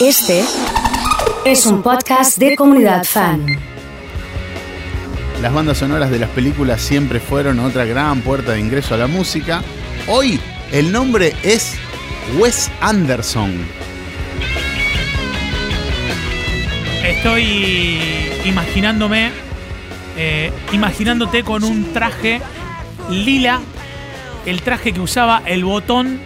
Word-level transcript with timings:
Este 0.00 0.44
es 1.44 1.66
un 1.66 1.82
podcast 1.82 2.38
de 2.38 2.54
comunidad 2.54 3.02
fan. 3.02 3.44
Las 5.42 5.52
bandas 5.52 5.78
sonoras 5.78 6.08
de 6.12 6.20
las 6.20 6.30
películas 6.30 6.80
siempre 6.80 7.18
fueron 7.18 7.58
otra 7.58 7.84
gran 7.84 8.20
puerta 8.20 8.52
de 8.52 8.60
ingreso 8.60 8.94
a 8.94 8.96
la 8.96 9.08
música. 9.08 9.60
Hoy 10.06 10.38
el 10.70 10.92
nombre 10.92 11.34
es 11.42 11.74
Wes 12.38 12.70
Anderson. 12.80 13.52
Estoy 17.04 17.98
imaginándome, 18.44 19.32
eh, 20.16 20.52
imaginándote 20.72 21.42
con 21.42 21.64
un 21.64 21.92
traje 21.92 22.40
lila, 23.10 23.58
el 24.46 24.62
traje 24.62 24.92
que 24.92 25.00
usaba 25.00 25.42
el 25.44 25.64
botón 25.64 26.20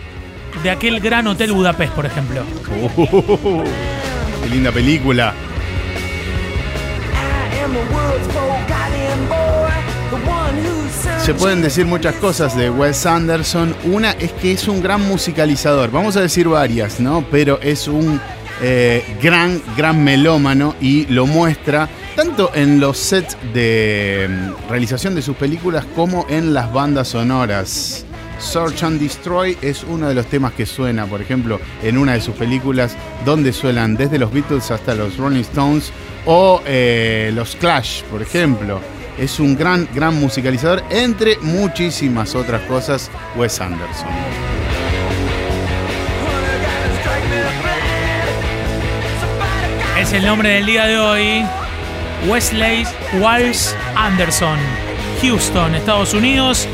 de 0.62 0.70
aquel 0.70 1.00
gran 1.00 1.26
hotel 1.26 1.52
Budapest, 1.52 1.92
por 1.92 2.06
ejemplo. 2.06 2.42
Uh, 2.70 3.62
qué 4.42 4.48
linda 4.48 4.72
película. 4.72 5.34
Se 11.24 11.34
pueden 11.34 11.62
decir 11.62 11.86
muchas 11.86 12.16
cosas 12.16 12.56
de 12.56 12.68
Wes 12.68 13.06
Anderson. 13.06 13.76
Una 13.84 14.10
es 14.12 14.32
que 14.32 14.52
es 14.52 14.66
un 14.66 14.82
gran 14.82 15.06
musicalizador. 15.06 15.92
Vamos 15.92 16.16
a 16.16 16.20
decir 16.20 16.48
varias, 16.48 16.98
¿no? 16.98 17.24
Pero 17.30 17.60
es 17.62 17.86
un 17.86 18.20
eh, 18.60 19.04
gran, 19.22 19.62
gran 19.76 20.02
melómano 20.02 20.74
y 20.80 21.06
lo 21.06 21.26
muestra 21.26 21.88
tanto 22.16 22.50
en 22.54 22.80
los 22.80 22.98
sets 22.98 23.36
de 23.54 24.28
mm, 24.28 24.68
realización 24.68 25.14
de 25.14 25.22
sus 25.22 25.36
películas 25.36 25.84
como 25.96 26.26
en 26.28 26.52
las 26.52 26.72
bandas 26.72 27.08
sonoras. 27.08 28.04
Search 28.42 28.82
and 28.82 29.00
Destroy 29.00 29.56
es 29.62 29.84
uno 29.84 30.08
de 30.08 30.14
los 30.14 30.26
temas 30.26 30.52
que 30.52 30.66
suena, 30.66 31.06
por 31.06 31.22
ejemplo, 31.22 31.60
en 31.82 31.96
una 31.96 32.14
de 32.14 32.20
sus 32.20 32.34
películas, 32.34 32.96
donde 33.24 33.52
suenan 33.52 33.96
desde 33.96 34.18
los 34.18 34.32
Beatles 34.32 34.70
hasta 34.70 34.94
los 34.94 35.16
Rolling 35.16 35.42
Stones 35.42 35.92
o 36.26 36.60
eh, 36.66 37.30
los 37.34 37.56
Clash, 37.56 38.02
por 38.04 38.20
ejemplo. 38.20 38.80
Es 39.18 39.38
un 39.38 39.56
gran, 39.56 39.88
gran 39.94 40.18
musicalizador, 40.18 40.82
entre 40.90 41.38
muchísimas 41.38 42.34
otras 42.34 42.62
cosas, 42.62 43.10
Wes 43.36 43.60
Anderson. 43.60 44.08
Es 49.98 50.12
el 50.12 50.26
nombre 50.26 50.48
del 50.50 50.66
día 50.66 50.86
de 50.86 50.98
hoy. 50.98 51.44
Wesley 52.28 52.84
Walsh 53.20 53.72
Anderson, 53.96 54.58
Houston, 55.20 55.74
Estados 55.74 56.14
Unidos, 56.14 56.68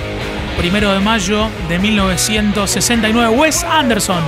primero 0.58 0.92
de 0.92 0.98
mayo 1.00 1.48
de 1.68 1.78
1969. 1.78 3.36
Wes 3.36 3.64
Anderson. 3.64 4.22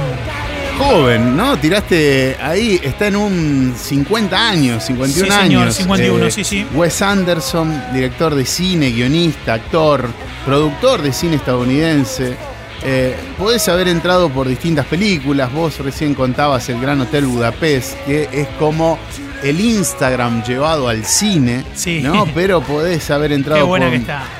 Joven, 0.78 1.37
¿no? 1.37 1.59
Tiraste 1.59 2.37
ahí, 2.41 2.81
está 2.83 3.09
en 3.09 3.17
un 3.17 3.75
50 3.77 4.48
años, 4.48 4.84
51 4.84 5.27
Sí, 5.27 5.41
señor, 5.42 5.62
años. 5.62 5.75
51, 5.75 6.31
sí, 6.31 6.45
sí. 6.45 6.67
Wes 6.72 7.03
Anderson, 7.03 7.83
director 7.92 8.34
de 8.34 8.47
cine, 8.47 8.91
guionista, 8.91 9.55
actor, 9.55 10.09
productor 10.47 11.03
de 11.03 11.12
cine 11.12 11.37
estadounidense. 11.37 12.34
Eh, 12.83 13.15
podés 13.37 13.69
haber 13.69 13.89
entrado 13.89 14.31
por 14.31 14.48
distintas 14.48 14.87
películas. 14.87 15.53
Vos 15.53 15.78
recién 15.81 16.15
contabas 16.15 16.67
el 16.70 16.81
Gran 16.81 17.00
Hotel 17.00 17.27
Budapest, 17.27 17.98
que 18.06 18.28
es 18.33 18.48
como 18.59 18.98
el 19.42 19.60
Instagram 19.60 20.42
llevado 20.44 20.88
al 20.88 21.05
cine, 21.05 21.64
Sí. 21.74 22.00
¿no? 22.02 22.27
Pero 22.34 22.60
podés 22.62 23.10
haber 23.10 23.33
entrado 23.33 23.66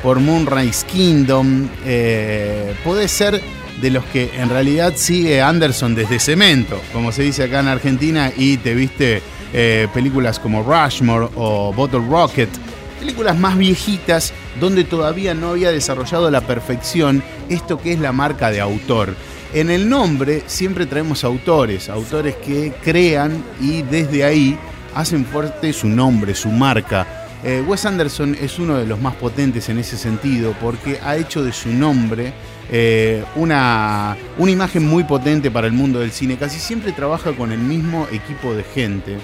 por 0.03 0.21
Moonrise 0.21 0.87
Kingdom. 0.87 1.69
eh, 1.85 2.75
podés 2.85 3.11
ser 3.11 3.41
de 3.81 3.91
los 3.91 4.05
que 4.07 4.31
en 4.37 4.51
realidad 4.51 4.93
sigue 4.97 5.41
Anderson 5.41 5.95
desde 5.95 6.19
Cemento, 6.19 6.81
como 6.93 7.13
se 7.13 7.23
dice 7.23 7.45
acá 7.45 7.61
en 7.61 7.69
Argentina, 7.69 8.31
y 8.37 8.59
te 8.59 8.75
viste 8.75 9.23
eh, 9.55 9.89
películas 9.95 10.39
como 10.39 10.63
Rushmore 10.63 11.29
o 11.35 11.73
Bottle 11.73 12.03
Rocket, 12.09 12.51
películas 12.99 13.39
más 13.39 13.57
viejitas 13.57 14.35
donde 14.61 14.85
todavía 14.85 15.33
no 15.33 15.51
había 15.51 15.73
desarrollado 15.73 16.27
a 16.27 16.31
la 16.31 16.43
perfección 16.43 17.23
esto 17.49 17.81
que 17.81 17.95
es 17.95 17.99
la 18.01 18.13
marca 18.13 18.51
de 18.51 18.61
autor. 18.61 19.15
En 19.55 19.71
el 19.71 19.89
nombre 19.89 20.43
siempre 20.47 20.85
traemos 20.87 21.25
autores, 21.25 21.89
autores 21.89 22.37
que 22.37 22.73
crean 22.85 23.43
y 23.61 23.81
desde 23.83 24.23
ahí 24.25 24.59
hacen 24.95 25.25
fuerte 25.25 25.73
su 25.73 25.89
nombre, 25.89 26.35
su 26.35 26.49
marca. 26.49 27.07
Eh, 27.43 27.65
Wes 27.67 27.87
Anderson 27.87 28.37
es 28.41 28.59
uno 28.59 28.77
de 28.77 28.87
los 28.87 29.01
más 29.01 29.15
potentes 29.15 29.69
en 29.71 29.79
ese 29.79 29.97
sentido 29.97 30.55
porque 30.61 30.99
ha 31.03 31.17
hecho 31.17 31.43
de 31.43 31.53
su 31.53 31.71
nombre 31.71 32.35
eh, 32.71 33.25
una, 33.35 34.17
una 34.37 34.51
imagen 34.51 34.87
muy 34.87 35.05
potente 35.05 35.51
para 35.51 35.67
el 35.67 35.73
mundo 35.73 36.01
del 36.01 36.11
cine. 36.11 36.37
Casi 36.37 36.59
siempre 36.59 36.93
trabaja 36.93 37.33
con 37.33 37.51
el 37.51 37.59
mismo 37.59 38.07
equipo 38.13 38.55
de 38.55 38.63
gente, 38.63 39.17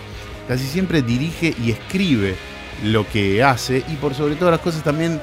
casi 0.48 0.64
siempre 0.64 1.02
dirige 1.02 1.54
y 1.62 1.70
escribe 1.70 2.36
lo 2.84 3.06
que 3.08 3.42
hace 3.42 3.84
y 3.88 3.96
por 3.96 4.14
sobre 4.14 4.34
todas 4.34 4.52
las 4.52 4.60
cosas 4.60 4.82
también 4.82 5.20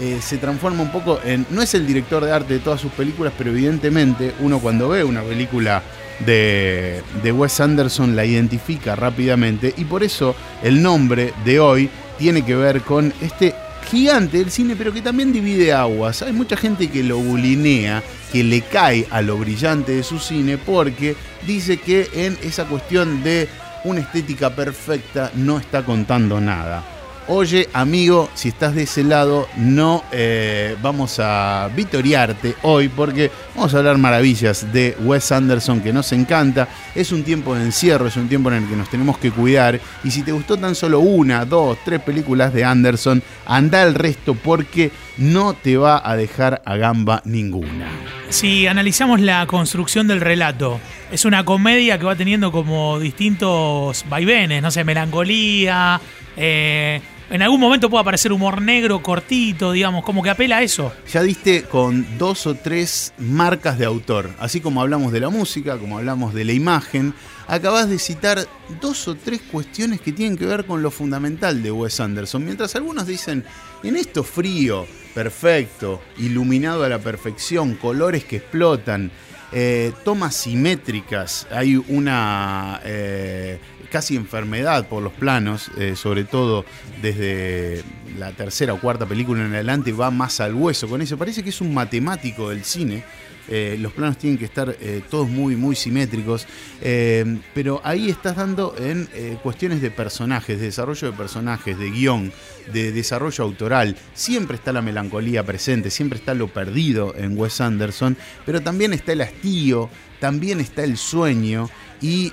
eh, 0.00 0.18
se 0.22 0.38
transforma 0.38 0.82
un 0.82 0.90
poco 0.90 1.20
en... 1.24 1.46
No 1.50 1.60
es 1.60 1.74
el 1.74 1.86
director 1.86 2.24
de 2.24 2.32
arte 2.32 2.54
de 2.54 2.60
todas 2.60 2.80
sus 2.80 2.92
películas, 2.92 3.34
pero 3.36 3.50
evidentemente 3.50 4.34
uno 4.40 4.58
cuando 4.58 4.88
ve 4.88 5.04
una 5.04 5.22
película 5.22 5.82
de, 6.26 7.02
Wes 7.32 7.60
Anderson 7.60 8.16
la 8.16 8.24
identifica 8.24 8.96
rápidamente 8.96 9.74
y 9.76 9.84
por 9.84 10.02
eso 10.02 10.34
el 10.62 10.82
nombre 10.82 11.32
de 11.44 11.60
hoy 11.60 11.90
tiene 12.18 12.44
que 12.44 12.54
ver 12.54 12.82
con 12.82 13.12
este 13.20 13.54
gigante 13.90 14.38
del 14.38 14.50
cine, 14.50 14.76
pero 14.76 14.92
que 14.92 15.02
también 15.02 15.32
divide 15.32 15.72
aguas. 15.72 16.22
Hay 16.22 16.32
mucha 16.32 16.56
gente 16.56 16.88
que 16.88 17.02
lo 17.02 17.18
bulinea, 17.18 18.02
que 18.32 18.44
le 18.44 18.60
cae 18.60 19.06
a 19.10 19.22
lo 19.22 19.36
brillante 19.38 19.92
de 19.92 20.02
su 20.02 20.18
cine 20.18 20.58
porque 20.58 21.16
dice 21.46 21.78
que 21.78 22.08
en 22.14 22.38
esa 22.42 22.66
cuestión 22.66 23.22
de 23.22 23.48
una 23.84 24.00
estética 24.00 24.54
perfecta 24.54 25.32
no 25.34 25.58
está 25.58 25.84
contando 25.84 26.40
nada. 26.40 26.99
Oye, 27.28 27.68
amigo, 27.72 28.28
si 28.34 28.48
estás 28.48 28.74
de 28.74 28.82
ese 28.82 29.04
lado, 29.04 29.48
no 29.56 30.02
eh, 30.10 30.76
vamos 30.82 31.20
a 31.20 31.70
vitorearte 31.76 32.56
hoy 32.62 32.88
porque 32.88 33.30
vamos 33.54 33.72
a 33.72 33.78
hablar 33.78 33.98
maravillas 33.98 34.72
de 34.72 34.96
Wes 35.00 35.30
Anderson 35.30 35.80
que 35.80 35.92
nos 35.92 36.10
encanta. 36.12 36.66
Es 36.94 37.12
un 37.12 37.22
tiempo 37.22 37.54
de 37.54 37.62
encierro, 37.62 38.08
es 38.08 38.16
un 38.16 38.28
tiempo 38.28 38.50
en 38.50 38.64
el 38.64 38.68
que 38.68 38.74
nos 38.74 38.90
tenemos 38.90 39.16
que 39.18 39.30
cuidar. 39.30 39.80
Y 40.02 40.10
si 40.10 40.22
te 40.22 40.32
gustó 40.32 40.56
tan 40.56 40.74
solo 40.74 41.00
una, 41.00 41.44
dos, 41.44 41.78
tres 41.84 42.00
películas 42.00 42.52
de 42.52 42.64
Anderson, 42.64 43.22
anda 43.46 43.82
el 43.82 43.94
resto 43.94 44.34
porque 44.34 44.90
no 45.16 45.52
te 45.52 45.76
va 45.76 46.02
a 46.04 46.16
dejar 46.16 46.62
a 46.64 46.76
gamba 46.76 47.22
ninguna. 47.24 47.86
Si 48.30 48.66
analizamos 48.66 49.20
la 49.20 49.46
construcción 49.46 50.08
del 50.08 50.20
relato, 50.20 50.80
es 51.12 51.24
una 51.24 51.44
comedia 51.44 51.98
que 51.98 52.06
va 52.06 52.16
teniendo 52.16 52.50
como 52.50 52.98
distintos 52.98 54.04
vaivenes, 54.08 54.62
no 54.62 54.70
sé, 54.70 54.82
melancolía. 54.84 56.00
Eh, 56.42 57.02
en 57.28 57.42
algún 57.42 57.60
momento 57.60 57.90
puede 57.90 58.00
aparecer 58.00 58.32
humor 58.32 58.62
negro, 58.62 59.02
cortito, 59.02 59.72
digamos, 59.72 60.04
como 60.04 60.22
que 60.22 60.30
apela 60.30 60.56
a 60.56 60.62
eso. 60.62 60.90
Ya 61.12 61.22
diste 61.22 61.64
con 61.64 62.18
dos 62.18 62.46
o 62.46 62.54
tres 62.54 63.12
marcas 63.18 63.78
de 63.78 63.84
autor, 63.84 64.30
así 64.38 64.60
como 64.60 64.80
hablamos 64.80 65.12
de 65.12 65.20
la 65.20 65.28
música, 65.28 65.76
como 65.76 65.98
hablamos 65.98 66.32
de 66.32 66.46
la 66.46 66.52
imagen, 66.52 67.14
acabas 67.46 67.90
de 67.90 67.98
citar 67.98 68.48
dos 68.80 69.06
o 69.06 69.16
tres 69.16 69.42
cuestiones 69.42 70.00
que 70.00 70.12
tienen 70.12 70.38
que 70.38 70.46
ver 70.46 70.64
con 70.64 70.82
lo 70.82 70.90
fundamental 70.90 71.62
de 71.62 71.70
Wes 71.70 72.00
Anderson. 72.00 72.42
Mientras 72.42 72.74
algunos 72.74 73.06
dicen, 73.06 73.44
en 73.82 73.96
esto 73.96 74.24
frío, 74.24 74.86
perfecto, 75.14 76.00
iluminado 76.16 76.84
a 76.84 76.88
la 76.88 77.00
perfección, 77.00 77.74
colores 77.74 78.24
que 78.24 78.36
explotan, 78.36 79.12
eh, 79.52 79.92
tomas 80.04 80.34
simétricas, 80.36 81.46
hay 81.50 81.76
una 81.76 82.80
eh, 82.84 83.58
casi 83.90 84.14
enfermedad 84.14 84.86
por 84.86 85.02
los 85.02 85.12
planos, 85.12 85.70
eh, 85.76 85.96
sobre 85.96 86.24
todo 86.24 86.64
desde 87.02 87.82
la 88.16 88.32
tercera 88.32 88.74
o 88.74 88.80
cuarta 88.80 89.06
película 89.06 89.44
en 89.44 89.52
adelante, 89.52 89.92
va 89.92 90.10
más 90.10 90.40
al 90.40 90.54
hueso 90.54 90.88
con 90.88 91.02
eso. 91.02 91.18
Parece 91.18 91.42
que 91.42 91.50
es 91.50 91.60
un 91.60 91.74
matemático 91.74 92.50
del 92.50 92.64
cine. 92.64 93.02
Eh, 93.50 93.76
los 93.80 93.92
planos 93.92 94.16
tienen 94.16 94.38
que 94.38 94.44
estar 94.44 94.76
eh, 94.80 95.02
todos 95.10 95.28
muy, 95.28 95.56
muy 95.56 95.74
simétricos. 95.74 96.46
Eh, 96.80 97.38
pero 97.52 97.80
ahí 97.82 98.08
estás 98.08 98.36
dando 98.36 98.74
en 98.78 99.08
cuestiones 99.42 99.82
de 99.82 99.90
personajes, 99.90 100.58
de 100.58 100.66
desarrollo 100.66 101.10
de 101.10 101.16
personajes, 101.16 101.76
de 101.78 101.90
guion, 101.90 102.32
de 102.72 102.92
desarrollo 102.92 103.44
autoral. 103.44 103.96
Siempre 104.14 104.56
está 104.56 104.72
la 104.72 104.82
melancolía 104.82 105.44
presente, 105.44 105.90
siempre 105.90 106.18
está 106.18 106.34
lo 106.34 106.48
perdido 106.48 107.14
en 107.16 107.36
Wes 107.36 107.60
Anderson, 107.60 108.16
pero 108.46 108.62
también 108.62 108.92
está 108.92 109.12
el 109.12 109.22
hastío, 109.22 109.90
también 110.20 110.60
está 110.60 110.84
el 110.84 110.96
sueño 110.96 111.68
y 112.00 112.30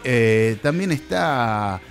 también 0.62 0.92
está 0.92 1.82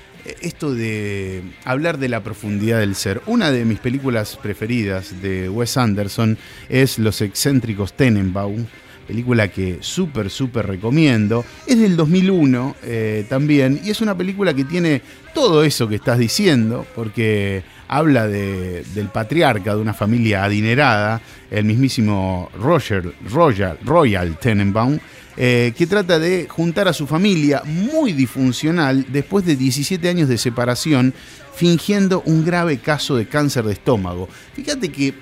esto 0.41 0.75
de 0.75 1.43
hablar 1.65 1.99
de 1.99 2.09
la 2.09 2.23
profundidad 2.23 2.81
del 2.81 2.95
ser. 2.95 3.23
Una 3.27 3.51
de 3.51 3.65
mis 3.65 3.79
películas 3.79 4.39
preferidas 4.41 5.21
de 5.23 5.49
Wes 5.49 5.77
Anderson 5.77 6.39
es 6.69 6.99
Los 6.99 7.21
excéntricos 7.21 7.93
Tenenbaum, 7.95 8.67
película 9.07 9.49
que 9.49 9.79
súper, 9.81 10.31
súper 10.31 10.67
recomiendo. 10.67 11.45
Es 11.67 11.79
del 11.79 11.97
2001 11.97 12.77
eh, 12.83 13.25
también 13.29 13.81
y 13.85 13.91
es 13.91 14.01
una 14.01 14.17
película 14.17 14.53
que 14.55 14.65
tiene 14.65 15.01
todo 15.35 15.63
eso 15.65 15.89
que 15.89 15.95
estás 15.97 16.19
diciendo, 16.19 16.87
porque 16.95 17.63
habla 17.89 18.27
de- 18.27 18.83
del 18.95 19.09
patriarca 19.09 19.75
de 19.75 19.81
una 19.81 19.95
familia 19.95 20.45
adinerada, 20.45 21.21
el 21.51 21.65
mismísimo 21.65 22.51
Roger, 22.61 23.13
Royal, 23.31 23.79
Royal 23.85 24.39
Tenenbaum, 24.39 24.99
eh, 25.37 25.73
que 25.77 25.87
trata 25.87 26.19
de 26.19 26.47
juntar 26.49 26.89
a 26.89 26.93
su 26.95 27.07
familia 27.07 27.63
muy 27.65 28.13
disfuncional 28.13 29.05
después 29.11 29.45
de 29.45 29.55
17 29.55 30.09
años 30.09 30.29
de 30.29 30.39
separación, 30.39 31.13
fingiendo 31.55 32.23
un 32.27 32.45
grave 32.45 32.79
caso 32.79 33.17
de 33.17 33.27
cáncer 33.27 33.65
de 33.65 33.75
estómago. 33.75 34.29
Fíjate 34.55 34.91
que 34.91 35.15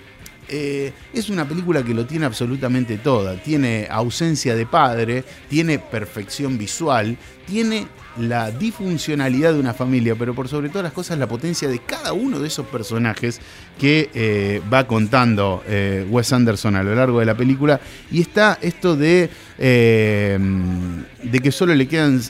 eh, 0.49 0.93
es 1.13 1.31
una 1.31 1.47
película 1.47 1.83
que 1.83 1.95
lo 1.95 2.07
tiene 2.07 2.27
absolutamente 2.27 2.99
toda. 2.99 3.37
Tiene 3.37 3.87
ausencia 3.91 4.55
de 4.55 4.67
padre, 4.67 5.25
tiene 5.49 5.79
perfección 5.79 6.59
visual, 6.59 7.17
tiene 7.47 7.87
la 8.19 8.51
disfuncionalidad 8.51 9.55
de 9.55 9.59
una 9.59 9.75
familia, 9.75 10.15
pero 10.15 10.35
por 10.35 10.49
sobre 10.49 10.69
todas 10.69 10.85
las 10.85 10.93
cosas 10.93 11.19
la 11.19 11.27
potencia 11.27 11.69
de 11.69 11.81
cada 11.81 12.13
uno 12.13 12.39
de 12.39 12.47
esos 12.47 12.67
personajes 12.67 13.41
que 13.79 14.09
eh, 14.15 14.63
va 14.73 14.87
contando 14.87 15.65
eh, 15.67 16.07
Wes 16.09 16.33
Anderson 16.33 16.77
a 16.77 16.83
lo 16.83 16.95
largo 16.95 17.21
de 17.21 17.27
la 17.27 17.37
película. 17.37 17.81
Y 18.11 18.21
está 18.21 18.59
esto 18.63 18.97
de, 18.97 19.31
de 19.59 21.39
que 21.43 21.53
solo 21.53 21.75
le 21.75 21.89
quedan 21.89 22.21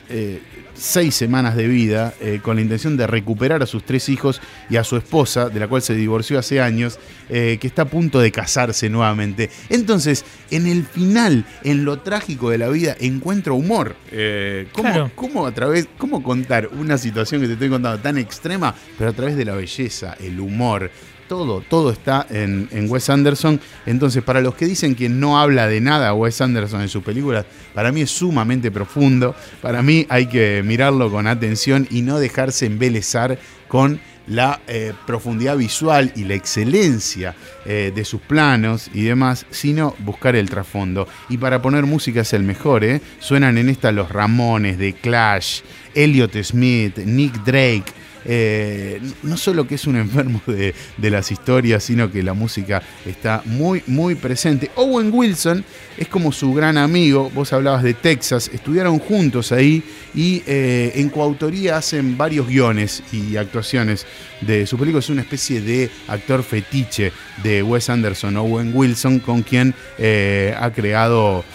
seis 0.75 1.15
semanas 1.15 1.55
de 1.55 1.67
vida 1.67 2.13
eh, 2.19 2.39
con 2.41 2.57
la 2.57 2.61
intención 2.61 2.97
de 2.97 3.07
recuperar 3.07 3.63
a 3.63 3.65
sus 3.65 3.83
tres 3.83 4.09
hijos 4.09 4.41
y 4.69 4.75
a 4.75 4.83
su 4.83 4.97
esposa, 4.97 5.49
de 5.49 5.59
la 5.59 5.67
cual 5.67 5.81
se 5.81 5.95
divorció 5.95 6.37
hace 6.37 6.61
años, 6.61 6.99
eh, 7.29 7.57
que 7.59 7.67
está 7.67 7.83
a 7.83 7.85
punto 7.85 8.19
de 8.19 8.31
casarse 8.31 8.89
nuevamente. 8.89 9.49
Entonces, 9.69 10.25
en 10.51 10.67
el 10.67 10.83
final, 10.85 11.45
en 11.63 11.85
lo 11.85 11.99
trágico 11.99 12.49
de 12.49 12.57
la 12.57 12.69
vida, 12.69 12.95
encuentro 12.99 13.55
humor. 13.55 13.95
Eh, 14.11 14.67
¿cómo, 15.15 15.45
a 15.45 15.51
través, 15.51 15.87
¿Cómo 15.97 16.21
contar 16.21 16.67
una 16.67 16.97
situación 16.97 17.41
que 17.41 17.47
te 17.47 17.53
estoy 17.53 17.69
contando 17.69 17.99
tan 17.99 18.17
extrema, 18.17 18.75
pero 18.97 19.09
a 19.09 19.13
través 19.13 19.35
de 19.35 19.45
la 19.45 19.55
belleza, 19.55 20.15
el 20.19 20.39
humor? 20.39 20.91
Todo, 21.27 21.61
todo 21.61 21.91
está 21.91 22.25
en, 22.29 22.67
Wes 22.89 23.09
Anderson. 23.09 23.59
Entonces, 23.85 24.23
para 24.23 24.41
los 24.41 24.55
que 24.55 24.65
dicen 24.65 24.95
que 24.95 25.09
no 25.09 25.39
habla 25.39 25.67
de 25.67 25.81
nada 25.81 26.13
Wes 26.13 26.41
Anderson 26.41 26.81
en 26.81 26.89
sus 26.89 27.03
películas, 27.03 27.45
para 27.73 27.91
mí 27.91 28.01
es 28.01 28.11
sumamente 28.11 28.71
profundo. 28.71 29.35
Para 29.61 29.81
mí 29.81 30.05
hay 30.09 30.27
que 30.27 30.63
mirarlo 30.63 31.11
con 31.11 31.27
atención 31.27 31.87
y 31.89 32.01
no 32.01 32.19
dejarse 32.19 32.65
embelezar 32.65 33.37
con 33.67 33.99
la 34.27 34.61
eh, 34.67 34.93
profundidad 35.05 35.57
visual 35.57 36.11
y 36.15 36.23
la 36.23 36.33
excelencia 36.33 37.35
eh, 37.65 37.91
de 37.93 38.05
sus 38.05 38.21
planos 38.21 38.89
y 38.93 39.03
demás, 39.03 39.45
sino 39.51 39.95
buscar 39.99 40.35
el 40.35 40.49
trasfondo. 40.49 41.07
Y 41.29 41.37
para 41.37 41.61
poner 41.61 41.85
música 41.85 42.21
es 42.21 42.33
el 42.33 42.43
mejor, 42.43 42.83
¿eh? 42.83 43.01
Suenan 43.19 43.57
en 43.57 43.69
esta 43.69 43.91
los 43.91 44.09
Ramones, 44.09 44.77
The 44.77 44.93
Clash, 44.93 45.61
Elliot 45.93 46.35
Smith, 46.43 46.97
Nick 46.97 47.43
Drake. 47.43 48.04
Eh, 48.27 48.99
no 49.21 49.37
solo 49.37 49.67
que 49.67 49.75
es 49.75 49.85
un 49.85 49.95
enfermo 49.95 50.41
de, 50.47 50.73
las 50.97 51.31
historias, 51.31 51.83
sino 51.83 52.11
que 52.11 52.23
la 52.23 52.33
música 52.33 52.81
está 53.05 53.41
muy, 53.45 53.83
muy 53.85 54.15
presente. 54.15 54.71
Owen 54.75 55.11
Wilson 55.13 55.63
es 55.97 56.07
como 56.07 56.31
su 56.31 56.53
gran 56.53 56.77
amigo, 56.77 57.29
vos 57.33 57.53
hablabas 57.53 57.83
de 57.83 57.93
Texas, 57.93 58.49
estudiaron 58.51 58.97
juntos 58.99 59.51
ahí 59.51 59.83
y 60.15 60.41
eh, 60.47 60.93
en 60.95 61.09
coautoría 61.09 61.77
hacen 61.77 62.17
varios 62.17 62.47
guiones 62.47 63.03
y 63.11 63.37
actuaciones 63.37 64.05
de 64.41 64.65
su 64.65 64.77
película. 64.77 64.99
Es 64.99 65.09
una 65.09 65.21
especie 65.21 65.61
de 65.61 65.91
actor 66.07 66.43
fetiche 66.43 67.11
de 67.43 67.61
Wes 67.61 67.89
Anderson, 67.89 68.35
Owen 68.37 68.71
Wilson, 68.73 69.19
con 69.19 69.43
quien 69.43 69.75
eh, 69.99 70.55
ha 70.59 70.71
creado 70.71 71.45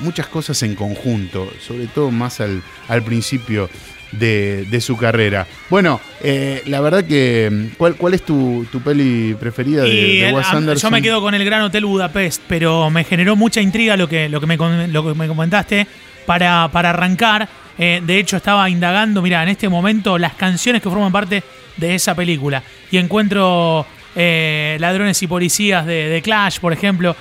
muchas 0.00 0.26
cosas 0.26 0.62
en 0.64 0.74
conjunto, 0.74 1.50
sobre 1.66 1.86
todo 1.86 2.10
más 2.10 2.40
al, 2.40 2.62
al 2.88 3.02
principio 3.02 3.70
de, 4.12 4.80
su 4.80 4.96
carrera. 4.96 5.46
Bueno, 5.70 6.00
eh, 6.22 6.62
la 6.66 6.80
verdad 6.80 7.04
que. 7.04 7.70
¿Cuál, 7.76 7.96
cuál 7.96 8.14
es 8.14 8.22
tu, 8.22 8.66
peli 8.84 9.34
preferida 9.38 9.82
de, 9.82 10.32
Wes 10.34 10.46
Anderson? 10.46 10.90
Yo 10.90 10.94
me 10.94 11.02
quedo 11.02 11.20
con 11.20 11.34
el 11.34 11.44
Gran 11.44 11.62
Hotel 11.62 11.84
Budapest, 11.84 12.42
pero 12.48 12.90
me 12.90 13.04
generó 13.04 13.36
mucha 13.36 13.60
intriga 13.60 13.96
lo 13.96 14.08
que, 14.08 14.28
lo 14.28 14.40
que, 14.40 14.46
me, 14.46 14.56
lo 14.88 15.04
que 15.04 15.14
me 15.14 15.28
comentaste 15.28 15.86
para, 16.24 16.68
para 16.72 16.90
arrancar. 16.90 17.48
Eh, 17.78 18.00
de 18.04 18.18
hecho, 18.18 18.36
estaba 18.36 18.68
indagando, 18.70 19.20
mira, 19.20 19.42
en 19.42 19.50
este 19.50 19.68
momento 19.68 20.16
las 20.16 20.34
canciones 20.34 20.80
que 20.80 20.88
forman 20.88 21.12
parte 21.12 21.42
de 21.76 21.94
esa 21.94 22.14
película. 22.14 22.62
Y 22.90 22.96
encuentro 22.98 23.86
eh, 24.14 24.76
Ladrones 24.80 25.22
y 25.22 25.26
Policías 25.26 25.84
de, 25.84 26.20
Clash, 26.22 26.58
por 26.58 26.72
ejemplo. 26.72 27.14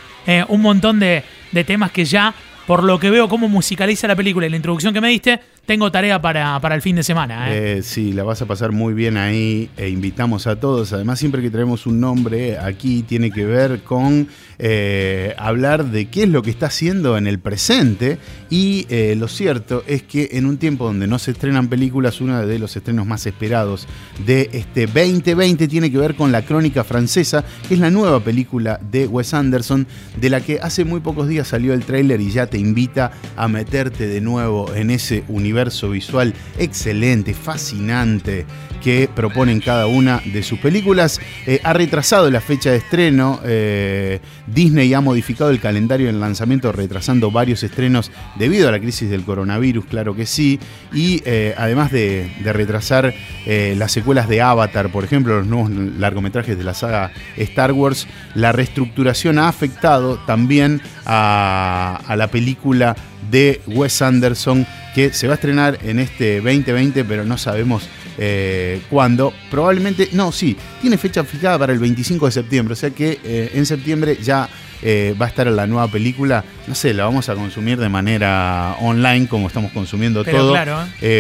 un 0.48 0.62
montón 0.62 1.00
de, 1.00 1.24
de 1.52 1.64
temas 1.64 1.92
que 1.92 2.06
ya, 2.06 2.34
por 2.66 2.84
lo 2.84 3.00
que 3.00 3.10
veo 3.10 3.28
cómo 3.28 3.48
musicaliza 3.48 4.08
la 4.08 4.16
película 4.16 4.48
y 4.48 4.50
la 4.50 4.56
introducción 4.56 4.94
que 4.94 5.02
me 5.02 5.10
diste, 5.10 5.40
tengo 5.66 5.92
tarea 5.92 6.22
para, 6.22 6.60
para 6.60 6.76
el 6.76 6.82
fin 6.82 6.96
de 6.96 7.04
semana. 7.04 7.52
¿eh? 7.52 7.78
¿eh? 7.78 7.82
sí, 7.82 8.14
la 8.14 8.24
vas 8.24 8.42
a 8.42 8.46
pasar 8.46 8.72
muy 8.72 8.94
bien 8.94 9.18
ahí 9.18 9.70
e 9.78 9.90
invitamos 9.90 10.48
a 10.48 10.60
todos. 10.60 10.94
Además, 10.94 11.20
siempre 11.20 11.42
que 11.42 11.50
traemos 11.50 11.86
un 11.86 12.00
nombre 12.00 12.58
aquí 12.60 13.04
tiene 13.04 13.32
que 13.32 13.46
ver 13.46 13.82
con 13.82 14.28
eh, 14.60 15.34
hablar 15.38 15.86
de 15.86 16.06
qué 16.08 16.24
es 16.24 16.30
lo 16.30 16.42
que 16.42 16.52
está 16.52 16.68
haciendo 16.68 17.18
en 17.18 17.28
el 17.28 17.40
presente. 17.40 18.20
Y 18.50 18.86
lo 19.16 19.28
cierto 19.28 19.84
es 19.88 20.04
que 20.04 20.30
en 20.34 20.46
un 20.46 20.58
tiempo 20.58 20.86
donde 20.86 21.08
no 21.08 21.20
se 21.20 21.32
estrenan 21.32 21.68
películas, 21.68 22.22
uno 22.22 22.46
de 22.46 22.60
los 22.60 22.76
estrenos 22.76 23.06
más 23.06 23.26
esperados 23.26 23.88
de 24.26 24.50
este 24.54 24.86
2020 24.86 25.68
tiene 25.68 25.92
que 25.92 25.98
ver 25.98 26.16
con 26.16 26.32
La 26.32 26.44
Crónica 26.44 26.84
Francesa, 26.84 27.44
que 27.68 27.74
es 27.74 27.80
la 27.80 27.90
nueva 27.90 28.20
película 28.20 28.80
de 28.92 29.08
Wes 29.08 29.34
Anderson, 29.34 29.88
de 30.16 30.30
la 30.30 30.42
que 30.42 30.60
hace 30.62 30.86
muy 30.86 31.00
pocos 31.00 31.28
días 31.28 31.48
salió 31.48 31.74
el 31.74 31.84
tráiler 31.84 32.22
y 32.22 32.32
ya 32.32 32.48
te 32.48 32.58
invita 32.58 33.12
a 33.36 33.48
meterte 33.48 34.08
de 34.08 34.22
nuevo 34.22 34.74
en 34.74 34.92
ese 34.92 35.24
universo 35.28 35.55
universo 35.56 35.90
visual 35.90 36.34
excelente, 36.60 37.34
fascinante 37.34 38.46
que 38.84 39.10
proponen 39.13 39.62
cada 39.62 39.88
una 39.88 40.22
de 40.25 40.44
sus 40.44 40.60
películas. 40.60 41.22
Eh, 41.48 41.62
ha 41.63 41.72
retrasado 41.72 42.30
la 42.30 42.42
fecha 42.42 42.72
de 42.72 42.78
estreno. 42.78 43.40
Eh, 43.46 44.19
Disney 44.48 44.94
ha 44.94 45.02
modificado 45.02 45.50
el 45.50 45.62
calendario 45.62 46.07
del 46.07 46.19
lanzamiento, 46.19 46.74
retrasando 46.74 47.31
varios 47.31 47.63
estrenos 47.63 48.12
debido 48.38 48.68
a 48.68 48.72
la 48.72 48.80
crisis 48.80 49.10
del 49.10 49.24
coronavirus, 49.24 49.86
claro 49.86 50.13
que 50.13 50.25
sí. 50.25 50.60
Y 50.94 51.24
eh, 51.25 51.56
además 51.57 51.92
de, 51.92 52.30
retrasar 52.44 53.13
las 53.46 53.92
secuelas 53.92 54.28
de 54.28 54.42
Avatar, 54.42 54.92
por 54.92 55.04
ejemplo, 55.04 55.38
los 55.38 55.48
nuevos 55.48 55.72
largometrajes 55.72 56.57
de 56.57 56.63
la 56.63 56.74
saga 56.74 57.12
Star 57.38 57.72
Wars, 57.72 58.07
la 58.34 58.52
reestructuración 58.52 59.40
ha 59.40 59.48
afectado 59.48 60.18
también 60.28 60.81
a, 61.06 62.02
a 62.06 62.16
la 62.16 62.28
película 62.28 62.96
de 63.30 63.62
Wes 63.68 64.02
Anderson 64.02 64.66
que 64.95 65.12
se 65.12 65.27
va 65.27 65.33
a 65.33 65.36
estrenar 65.36 65.77
en 65.83 66.00
este 66.00 66.38
2020, 66.38 67.03
pero 67.03 67.25
no 67.25 67.38
sabemos 67.38 67.89
eh, 68.18 68.81
cuándo. 68.89 69.33
Probablemente, 69.51 70.07
no, 70.13 70.31
sí, 70.31 70.56
tiene 70.81 70.97
fecha 70.97 71.25
fijada 71.25 71.59
para 71.59 71.74
el 71.74 71.80
25 71.80 72.27
de 72.27 72.31
septiembre, 72.31 72.74
o 72.74 72.75
sea 72.77 72.92
que 72.92 73.19
eh, 73.21 73.51
en 73.56 73.65
septiembre 73.65 74.18
ya 74.24 74.47
eh, 74.81 75.13
va 75.21 75.25
a 75.25 75.30
estar 75.30 75.47
la 75.47 75.68
nueva 75.68 75.89
película. 75.89 76.45
No 76.65 76.75
sé, 76.75 76.94
la 76.94 77.03
vamos 77.03 77.27
a 77.27 77.36
consumir 77.36 77.77
de 77.77 77.89
manera 77.89 78.77
online 78.80 79.27
como 79.27 79.47
estamos 79.47 79.74
consumiendo 79.74 80.24
todo. 80.24 80.51
Claro, 80.51 80.80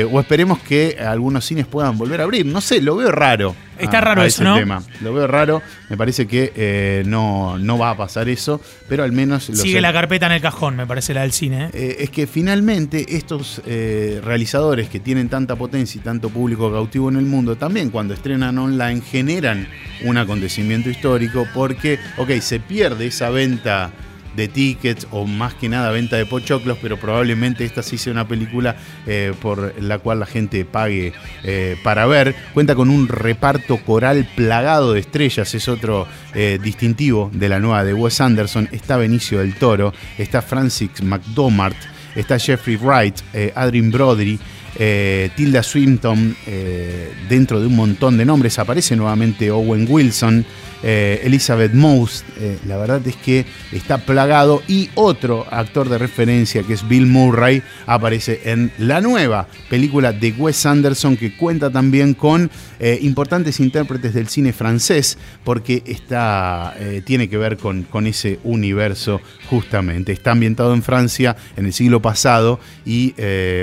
o 0.09 0.19
esperemos 0.21 0.59
que 0.59 0.97
algunos 0.97 1.45
cines 1.45 1.67
puedan 1.67 1.97
volver 1.97 2.21
a 2.21 2.23
abrir. 2.23 2.45
No 2.45 2.61
sé, 2.61 2.81
lo 2.81 2.95
veo 2.95 3.11
raro. 3.11 3.55
Está 3.79 4.01
raro 4.01 4.23
eso, 4.23 4.43
¿no? 4.43 4.83
Lo 5.01 5.13
veo 5.13 5.27
raro, 5.27 5.61
me 5.89 5.97
parece 5.97 6.27
que 6.27 6.53
eh, 6.55 7.03
no, 7.05 7.57
no 7.57 7.77
va 7.77 7.91
a 7.91 7.97
pasar 7.97 8.29
eso, 8.29 8.61
pero 8.87 9.03
al 9.03 9.11
menos... 9.11 9.45
Sigue 9.45 9.81
la 9.81 9.93
carpeta 9.93 10.25
en 10.27 10.33
el 10.33 10.41
cajón, 10.41 10.75
me 10.75 10.85
parece 10.85 11.13
la 11.13 11.21
del 11.21 11.31
cine. 11.31 11.65
¿eh? 11.65 11.69
Eh, 11.73 11.95
es 11.99 12.09
que 12.09 12.27
finalmente 12.27 13.15
estos 13.15 13.61
realizadores 13.65 14.89
que 14.89 14.99
tienen 14.99 15.29
tanta 15.29 15.55
potencia 15.55 15.99
y 15.99 16.03
tanto 16.03 16.29
público 16.29 16.71
cautivo 16.71 17.09
en 17.09 17.17
el 17.17 17.25
mundo, 17.25 17.55
también 17.55 17.89
cuando 17.89 18.13
estrenan 18.13 18.57
online 18.57 19.01
generan 19.01 19.67
un 20.03 20.17
acontecimiento 20.17 20.89
histórico 20.89 21.47
porque, 21.53 21.99
ok, 22.17 22.31
se 22.39 22.59
pierde 22.59 23.07
esa 23.07 23.29
venta 23.29 23.91
de 24.35 24.47
tickets 24.47 25.07
o 25.11 25.25
más 25.25 25.53
que 25.53 25.69
nada 25.69 25.91
venta 25.91 26.17
de 26.17 26.25
pochoclos, 26.25 26.77
pero 26.81 26.97
probablemente 26.97 27.65
esta 27.65 27.83
sí 27.83 27.97
sea 27.97 28.11
una 28.13 28.27
película 28.27 28.75
eh, 29.05 29.33
por 29.41 29.81
la 29.81 29.99
cual 29.99 30.19
la 30.19 30.25
gente 30.25 30.65
pague 30.65 31.13
eh, 31.43 31.77
para 31.83 32.05
ver. 32.05 32.35
Cuenta 32.53 32.75
con 32.75 32.89
un 32.89 33.07
reparto 33.07 33.77
coral 33.77 34.27
plagado 34.35 34.93
de 34.93 34.99
estrellas, 34.99 35.53
es 35.53 35.67
otro 35.67 36.07
eh, 36.33 36.59
distintivo 36.61 37.29
de 37.33 37.49
la 37.49 37.59
nueva 37.59 37.83
de 37.83 37.93
Wes 37.93 38.21
Anderson. 38.21 38.69
Está 38.71 38.97
Benicio 38.97 39.39
del 39.39 39.55
Toro, 39.55 39.93
está 40.17 40.41
Francis 40.41 41.01
McDormand, 41.01 41.75
está 42.15 42.37
Jeffrey 42.39 42.77
Wright, 42.77 43.15
Adrien 43.55 43.91
Brody. 43.91 44.39
Tilda 44.75 45.63
Swinton, 45.63 46.35
dentro 47.29 47.61
de 47.61 47.67
un 47.67 47.77
montón 47.77 48.17
de 48.17 48.25
nombres, 48.25 48.59
aparece 48.59 48.97
nuevamente 48.97 49.49
Owen 49.49 49.87
Wilson, 49.89 50.45
eh, 50.87 51.21
Elizabeth 51.23 51.73
Moss, 51.73 52.23
eh, 52.39 52.59
la 52.67 52.77
verdad 52.77 53.01
es 53.07 53.15
que 53.15 53.43
está 53.71 53.97
plagado 53.97 54.61
y 54.67 54.91
otro 54.93 55.47
actor 55.49 55.89
de 55.89 55.97
referencia 55.97 56.61
que 56.61 56.73
es 56.73 56.87
Bill 56.87 57.07
Murray 57.07 57.63
aparece 57.87 58.41
en 58.45 58.71
la 58.77 59.01
nueva 59.01 59.47
película 59.67 60.13
de 60.13 60.33
Wes 60.33 60.63
Anderson 60.67 61.17
que 61.17 61.35
cuenta 61.35 61.71
también 61.71 62.13
con 62.13 62.51
eh, 62.79 62.99
importantes 63.01 63.59
intérpretes 63.59 64.13
del 64.13 64.27
cine 64.27 64.53
francés 64.53 65.17
porque 65.43 65.81
está, 65.87 66.75
tiene 67.03 67.29
que 67.29 67.37
ver 67.37 67.57
con, 67.57 67.81
con 67.83 68.05
ese 68.05 68.39
universo 68.43 69.21
justamente. 69.49 70.11
Está 70.11 70.33
ambientado 70.33 70.75
en 70.75 70.83
Francia 70.83 71.35
en 71.57 71.65
el 71.65 71.73
siglo 71.73 71.99
pasado 71.99 72.59
y 72.85 73.15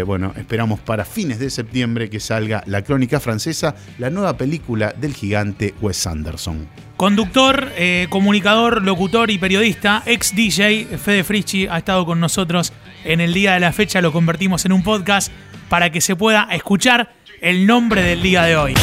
bueno, 0.04 0.34
esperamos 0.36 0.80
para 0.80 1.04
fines 1.04 1.38
de 1.38 1.50
septiembre 1.50 2.10
que 2.10 2.18
salga 2.18 2.64
La 2.66 2.82
Crónica 2.82 3.20
Francesa, 3.20 3.76
la 3.98 4.10
nueva 4.10 4.36
película 4.36 4.92
del 4.98 5.14
gigante 5.14 5.72
Wes 5.80 6.04
Anderson. 6.08 6.66
Conductor, 7.02 7.72
eh, 7.74 8.06
comunicador, 8.10 8.80
locutor 8.80 9.32
y 9.32 9.38
periodista, 9.38 10.04
ex 10.06 10.36
DJ, 10.36 10.86
Fede 10.98 11.24
Frischi 11.24 11.66
ha 11.66 11.78
estado 11.78 12.06
con 12.06 12.20
nosotros 12.20 12.72
en 13.04 13.20
el 13.20 13.34
día 13.34 13.54
de 13.54 13.58
la 13.58 13.72
fecha 13.72 14.00
lo 14.00 14.12
convertimos 14.12 14.64
en 14.66 14.72
un 14.72 14.84
podcast 14.84 15.32
para 15.68 15.90
que 15.90 16.00
se 16.00 16.14
pueda 16.14 16.46
escuchar 16.52 17.12
el 17.40 17.66
nombre 17.66 18.02
del 18.02 18.22
día 18.22 18.44
de 18.44 18.56
hoy. 18.56 18.74